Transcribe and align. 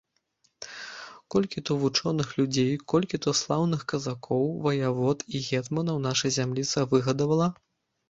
Колькі 1.35 1.63
то 1.71 1.77
вучоных 1.83 2.31
людзей, 2.39 2.71
колькі 2.95 3.21
то 3.27 3.35
слаўных 3.43 3.87
казакоў, 3.95 4.43
ваявод 4.67 5.17
і 5.35 5.47
гетманаў 5.53 6.05
наша 6.11 6.37
зямліца 6.41 6.91
выгадавала? 6.93 7.47